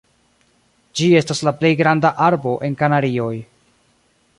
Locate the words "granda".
1.83-2.13